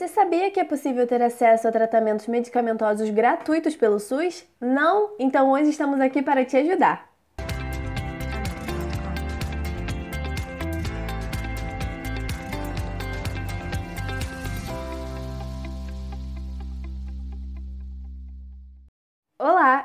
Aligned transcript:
Você 0.00 0.08
sabia 0.08 0.50
que 0.50 0.58
é 0.58 0.64
possível 0.64 1.06
ter 1.06 1.20
acesso 1.20 1.68
a 1.68 1.70
tratamentos 1.70 2.26
medicamentosos 2.26 3.10
gratuitos 3.10 3.76
pelo 3.76 4.00
SUS? 4.00 4.46
Não? 4.58 5.14
Então 5.18 5.50
hoje 5.50 5.68
estamos 5.68 6.00
aqui 6.00 6.22
para 6.22 6.42
te 6.42 6.56
ajudar. 6.56 7.09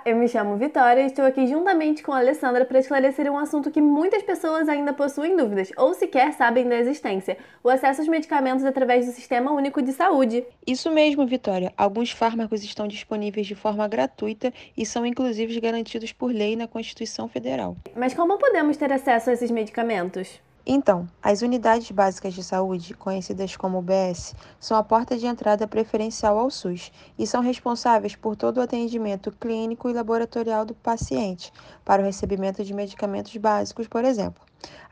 Eu 0.06 0.16
me 0.16 0.28
chamo 0.28 0.56
Vitória 0.56 1.02
e 1.02 1.08
estou 1.08 1.26
aqui 1.26 1.48
juntamente 1.48 2.04
com 2.04 2.12
a 2.14 2.20
Alessandra 2.20 2.64
para 2.64 2.78
esclarecer 2.78 3.30
um 3.32 3.40
assunto 3.40 3.72
que 3.72 3.82
muitas 3.82 4.22
pessoas 4.22 4.70
ainda 4.70 4.94
possuem 4.94 5.36
dúvidas 5.36 5.72
ou 5.76 5.96
sequer 5.96 6.32
sabem 6.34 6.70
da 6.70 6.78
existência: 6.78 7.36
o 7.64 7.70
acesso 7.70 8.02
aos 8.02 8.08
medicamentos 8.08 8.64
através 8.64 9.08
do 9.08 9.12
Sistema 9.12 9.52
Único 9.52 9.82
de 9.82 9.92
Saúde. 9.92 10.46
Isso 10.66 10.92
mesmo, 10.92 11.26
Vitória. 11.26 11.74
Alguns 11.76 12.12
fármacos 12.12 12.64
estão 12.64 12.88
disponíveis 12.88 13.48
de 13.48 13.56
forma 13.56 13.88
gratuita 13.88 14.54
e 14.78 14.86
são 14.86 15.04
inclusive 15.08 15.60
garantidos 15.60 16.14
por 16.14 16.32
lei 16.32 16.56
na 16.56 16.68
Constituição 16.68 17.28
Federal. 17.28 17.76
Mas 17.96 18.14
como 18.14 18.38
podemos 18.38 18.78
ter 18.78 18.94
acesso 18.94 19.32
a 19.32 19.34
esses 19.34 19.50
medicamentos? 19.50 20.40
Então, 20.68 21.08
as 21.22 21.44
unidades 21.44 21.92
básicas 21.92 22.34
de 22.34 22.44
saúde, 22.44 22.96
conhecidas 22.96 23.56
como 23.56 23.78
UBS, 23.78 24.34
são 24.60 24.76
a 24.76 24.82
porta 24.82 25.16
de 25.16 25.28
entrada 25.28 25.68
preferencial 25.68 26.40
ao 26.40 26.50
SUS 26.50 26.92
e 27.20 27.28
são 27.28 27.40
responsáveis 27.40 28.16
por 28.16 28.36
todo 28.36 28.58
o 28.58 28.62
atendimento 28.62 29.32
clínico 29.32 29.88
e 29.88 29.94
laboratorial 29.94 30.66
do 30.66 30.74
paciente, 30.74 31.54
para 31.84 32.02
o 32.02 32.06
recebimento 32.06 32.64
de 32.64 32.74
medicamentos 32.74 33.38
básicos, 33.38 33.88
por 33.88 34.04
exemplo. 34.04 34.42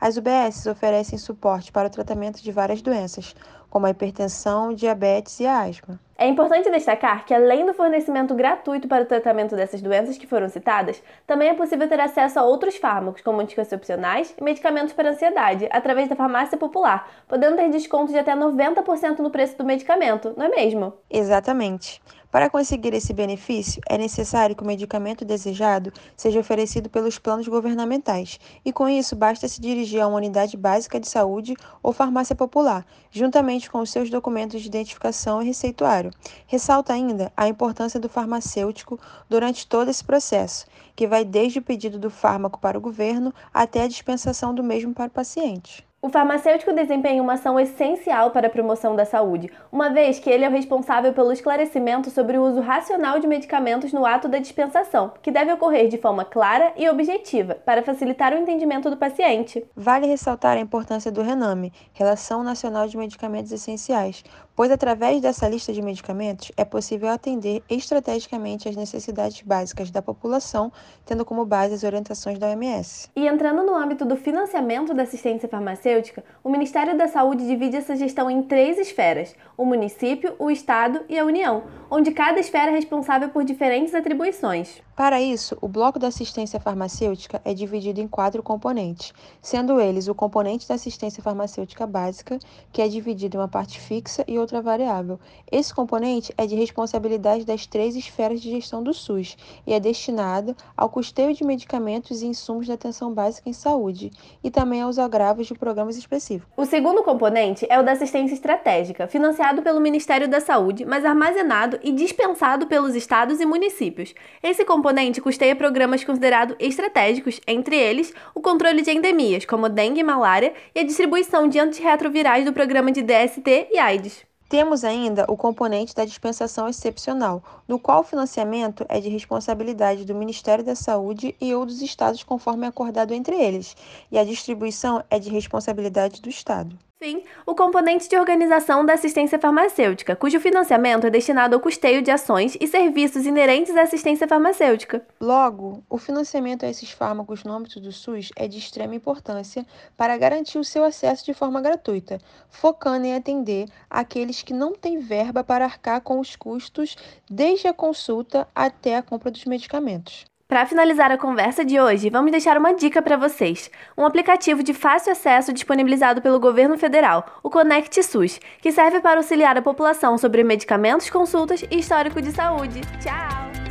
As 0.00 0.16
UBS 0.16 0.66
oferecem 0.66 1.18
suporte 1.18 1.72
para 1.72 1.88
o 1.88 1.90
tratamento 1.90 2.40
de 2.40 2.52
várias 2.52 2.80
doenças, 2.80 3.34
como 3.74 3.86
a 3.86 3.90
hipertensão, 3.90 4.72
diabetes 4.72 5.40
e 5.40 5.46
a 5.48 5.62
asma. 5.62 5.98
É 6.16 6.28
importante 6.28 6.70
destacar 6.70 7.26
que, 7.26 7.34
além 7.34 7.66
do 7.66 7.74
fornecimento 7.74 8.32
gratuito 8.32 8.86
para 8.86 9.02
o 9.02 9.06
tratamento 9.06 9.56
dessas 9.56 9.82
doenças 9.82 10.16
que 10.16 10.28
foram 10.28 10.48
citadas, 10.48 11.02
também 11.26 11.48
é 11.48 11.54
possível 11.54 11.88
ter 11.88 11.98
acesso 11.98 12.38
a 12.38 12.44
outros 12.44 12.76
fármacos, 12.76 13.20
como 13.20 13.40
anticoncepcionais 13.40 14.32
e 14.38 14.44
medicamentos 14.44 14.92
para 14.92 15.10
ansiedade, 15.10 15.68
através 15.72 16.08
da 16.08 16.14
farmácia 16.14 16.56
popular, 16.56 17.10
podendo 17.26 17.56
ter 17.56 17.68
desconto 17.68 18.12
de 18.12 18.18
até 18.18 18.36
90% 18.36 19.18
no 19.18 19.30
preço 19.30 19.58
do 19.58 19.64
medicamento, 19.64 20.32
não 20.36 20.46
é 20.46 20.50
mesmo? 20.50 20.92
Exatamente. 21.10 22.00
Para 22.34 22.50
conseguir 22.50 22.92
esse 22.94 23.12
benefício, 23.12 23.80
é 23.88 23.96
necessário 23.96 24.56
que 24.56 24.62
o 24.64 24.66
medicamento 24.66 25.24
desejado 25.24 25.92
seja 26.16 26.40
oferecido 26.40 26.90
pelos 26.90 27.16
planos 27.16 27.46
governamentais, 27.46 28.40
e 28.64 28.72
com 28.72 28.88
isso 28.88 29.14
basta 29.14 29.46
se 29.46 29.60
dirigir 29.60 30.00
a 30.00 30.08
uma 30.08 30.16
unidade 30.16 30.56
básica 30.56 30.98
de 30.98 31.08
saúde 31.08 31.54
ou 31.80 31.92
farmácia 31.92 32.34
popular, 32.34 32.84
juntamente 33.08 33.63
com 33.70 33.80
os 33.80 33.90
seus 33.90 34.10
documentos 34.10 34.60
de 34.60 34.68
identificação 34.68 35.42
e 35.42 35.46
receituário. 35.46 36.10
Ressalta 36.46 36.92
ainda 36.92 37.32
a 37.36 37.48
importância 37.48 37.98
do 38.00 38.08
farmacêutico 38.08 38.98
durante 39.28 39.66
todo 39.66 39.90
esse 39.90 40.04
processo, 40.04 40.66
que 40.94 41.06
vai 41.06 41.24
desde 41.24 41.58
o 41.58 41.62
pedido 41.62 41.98
do 41.98 42.10
fármaco 42.10 42.58
para 42.58 42.78
o 42.78 42.80
governo 42.80 43.34
até 43.52 43.82
a 43.82 43.88
dispensação 43.88 44.54
do 44.54 44.62
mesmo 44.62 44.94
para 44.94 45.08
o 45.08 45.10
paciente. 45.10 45.86
O 46.04 46.10
farmacêutico 46.10 46.70
desempenha 46.74 47.22
uma 47.22 47.32
ação 47.32 47.58
essencial 47.58 48.30
para 48.30 48.48
a 48.48 48.50
promoção 48.50 48.94
da 48.94 49.06
saúde, 49.06 49.50
uma 49.72 49.88
vez 49.88 50.18
que 50.18 50.28
ele 50.28 50.44
é 50.44 50.48
o 50.50 50.52
responsável 50.52 51.14
pelo 51.14 51.32
esclarecimento 51.32 52.10
sobre 52.10 52.36
o 52.36 52.42
uso 52.42 52.60
racional 52.60 53.18
de 53.18 53.26
medicamentos 53.26 53.90
no 53.90 54.04
ato 54.04 54.28
da 54.28 54.38
dispensação, 54.38 55.14
que 55.22 55.30
deve 55.30 55.50
ocorrer 55.54 55.88
de 55.88 55.96
forma 55.96 56.22
clara 56.22 56.74
e 56.76 56.86
objetiva, 56.90 57.54
para 57.54 57.82
facilitar 57.82 58.34
o 58.34 58.36
entendimento 58.36 58.90
do 58.90 58.98
paciente. 58.98 59.66
Vale 59.74 60.06
ressaltar 60.06 60.58
a 60.58 60.60
importância 60.60 61.10
do 61.10 61.22
RENAME, 61.22 61.72
Relação 61.94 62.44
Nacional 62.44 62.86
de 62.86 62.98
Medicamentos 62.98 63.50
Essenciais, 63.50 64.22
pois 64.54 64.70
através 64.70 65.22
dessa 65.22 65.48
lista 65.48 65.72
de 65.72 65.80
medicamentos 65.80 66.52
é 66.54 66.66
possível 66.66 67.08
atender 67.08 67.62
estrategicamente 67.68 68.68
as 68.68 68.76
necessidades 68.76 69.40
básicas 69.40 69.90
da 69.90 70.02
população, 70.02 70.70
tendo 71.06 71.24
como 71.24 71.46
base 71.46 71.72
as 71.72 71.82
orientações 71.82 72.38
da 72.38 72.48
OMS. 72.48 73.08
E 73.16 73.26
entrando 73.26 73.64
no 73.64 73.74
âmbito 73.74 74.04
do 74.04 74.16
financiamento 74.16 74.92
da 74.92 75.04
assistência 75.04 75.48
farmacêutica, 75.48 75.93
o 76.42 76.50
Ministério 76.50 76.96
da 76.96 77.08
Saúde 77.08 77.46
divide 77.46 77.76
essa 77.76 77.96
gestão 77.96 78.30
em 78.30 78.42
três 78.42 78.78
esferas: 78.78 79.34
o 79.56 79.64
município, 79.64 80.34
o 80.38 80.50
estado 80.50 81.00
e 81.08 81.18
a 81.18 81.24
União, 81.24 81.64
onde 81.90 82.10
cada 82.10 82.40
esfera 82.40 82.70
é 82.70 82.74
responsável 82.74 83.28
por 83.28 83.44
diferentes 83.44 83.94
atribuições. 83.94 84.82
Para 84.96 85.20
isso, 85.20 85.58
o 85.60 85.66
bloco 85.66 85.98
da 85.98 86.06
assistência 86.06 86.60
farmacêutica 86.60 87.42
é 87.44 87.52
dividido 87.52 88.00
em 88.00 88.06
quatro 88.06 88.44
componentes, 88.44 89.12
sendo 89.42 89.80
eles 89.80 90.06
o 90.06 90.14
componente 90.14 90.68
da 90.68 90.76
assistência 90.76 91.20
farmacêutica 91.20 91.84
básica, 91.84 92.38
que 92.72 92.80
é 92.80 92.86
dividido 92.86 93.36
em 93.36 93.40
uma 93.40 93.48
parte 93.48 93.80
fixa 93.80 94.24
e 94.28 94.38
outra 94.38 94.62
variável. 94.62 95.18
Esse 95.50 95.74
componente 95.74 96.32
é 96.38 96.46
de 96.46 96.54
responsabilidade 96.54 97.44
das 97.44 97.66
três 97.66 97.96
esferas 97.96 98.40
de 98.40 98.50
gestão 98.50 98.84
do 98.84 98.94
SUS 98.94 99.36
e 99.66 99.72
é 99.72 99.80
destinado 99.80 100.56
ao 100.76 100.88
custeio 100.88 101.34
de 101.34 101.42
medicamentos 101.42 102.22
e 102.22 102.26
insumos 102.26 102.68
da 102.68 102.74
atenção 102.74 103.12
básica 103.12 103.50
em 103.50 103.52
saúde 103.52 104.12
e 104.44 104.50
também 104.50 104.80
aos 104.80 104.96
agravos 104.96 105.48
de 105.48 105.54
programas 105.84 105.96
específicos. 105.96 106.52
O 106.56 106.64
segundo 106.64 107.02
componente 107.02 107.66
é 107.68 107.78
o 107.78 107.82
da 107.82 107.92
assistência 107.92 108.34
estratégica, 108.34 109.06
financiado 109.06 109.62
pelo 109.62 109.80
Ministério 109.80 110.26
da 110.28 110.40
Saúde, 110.40 110.84
mas 110.84 111.04
armazenado 111.04 111.78
e 111.82 111.92
dispensado 111.92 112.66
pelos 112.66 112.94
estados 112.94 113.40
e 113.40 113.46
municípios. 113.46 114.14
Esse 114.42 114.64
componente 114.64 115.20
custeia 115.20 115.54
programas 115.54 116.02
considerados 116.02 116.56
estratégicos, 116.58 117.40
entre 117.46 117.76
eles 117.76 118.12
o 118.34 118.40
controle 118.40 118.82
de 118.82 118.90
endemias, 118.90 119.44
como 119.44 119.68
dengue 119.68 120.00
e 120.00 120.04
malária, 120.04 120.54
e 120.74 120.80
a 120.80 120.84
distribuição 120.84 121.48
de 121.48 121.58
antirretrovirais 121.58 122.44
do 122.44 122.52
programa 122.52 122.90
de 122.90 123.02
DST 123.02 123.68
e 123.70 123.78
AIDS. 123.78 124.33
Temos 124.48 124.84
ainda 124.84 125.24
o 125.26 125.36
componente 125.36 125.94
da 125.94 126.04
dispensação 126.04 126.68
excepcional, 126.68 127.42
no 127.66 127.78
qual 127.78 128.00
o 128.00 128.04
financiamento 128.04 128.84
é 128.88 129.00
de 129.00 129.08
responsabilidade 129.08 130.04
do 130.04 130.14
Ministério 130.14 130.62
da 130.62 130.74
Saúde 130.74 131.34
e 131.40 131.54
ou 131.54 131.64
dos 131.64 131.80
estados 131.80 132.22
conforme 132.22 132.66
acordado 132.66 133.14
entre 133.14 133.34
eles, 133.34 133.74
e 134.12 134.18
a 134.18 134.24
distribuição 134.24 135.02
é 135.08 135.18
de 135.18 135.30
responsabilidade 135.30 136.20
do 136.20 136.28
Estado. 136.28 136.78
Fim, 137.02 137.22
o 137.44 137.54
componente 137.54 138.08
de 138.08 138.16
organização 138.16 138.86
da 138.86 138.94
assistência 138.94 139.38
farmacêutica, 139.38 140.14
cujo 140.16 140.40
financiamento 140.40 141.06
é 141.06 141.10
destinado 141.10 141.54
ao 141.54 141.60
custeio 141.60 142.00
de 142.00 142.10
ações 142.10 142.56
e 142.60 142.68
serviços 142.68 143.26
inerentes 143.26 143.76
à 143.76 143.82
assistência 143.82 144.28
farmacêutica. 144.28 145.06
Logo, 145.20 145.82
o 145.90 145.98
financiamento 145.98 146.64
a 146.64 146.68
esses 146.70 146.92
fármacos 146.92 147.44
no 147.44 147.52
âmbito 147.52 147.80
do 147.80 147.92
SUS 147.92 148.30
é 148.36 148.46
de 148.46 148.58
extrema 148.58 148.94
importância 148.94 149.66
para 149.96 150.16
garantir 150.16 150.56
o 150.56 150.64
seu 150.64 150.84
acesso 150.84 151.26
de 151.26 151.34
forma 151.34 151.60
gratuita, 151.60 152.18
focando 152.48 153.04
em 153.04 153.14
atender 153.14 153.68
aqueles 153.90 154.40
que 154.40 154.54
não 154.54 154.72
têm 154.72 154.98
verba 154.98 155.44
para 155.44 155.64
arcar 155.64 156.00
com 156.00 156.20
os 156.20 156.36
custos 156.36 156.96
desde 157.28 157.66
a 157.66 157.74
consulta 157.74 158.48
até 158.54 158.96
a 158.96 159.02
compra 159.02 159.30
dos 159.30 159.44
medicamentos. 159.44 160.24
Para 160.54 160.66
finalizar 160.66 161.10
a 161.10 161.18
conversa 161.18 161.64
de 161.64 161.80
hoje, 161.80 162.08
vamos 162.08 162.30
deixar 162.30 162.56
uma 162.56 162.72
dica 162.72 163.02
para 163.02 163.16
vocês: 163.16 163.68
um 163.98 164.06
aplicativo 164.06 164.62
de 164.62 164.72
fácil 164.72 165.10
acesso 165.10 165.52
disponibilizado 165.52 166.22
pelo 166.22 166.38
governo 166.38 166.78
federal, 166.78 167.26
o 167.42 167.50
Conect 167.50 168.00
SUS, 168.04 168.38
que 168.62 168.70
serve 168.70 169.00
para 169.00 169.18
auxiliar 169.18 169.58
a 169.58 169.62
população 169.62 170.16
sobre 170.16 170.44
medicamentos, 170.44 171.10
consultas 171.10 171.64
e 171.68 171.80
histórico 171.80 172.22
de 172.22 172.30
saúde. 172.30 172.82
Tchau! 173.02 173.63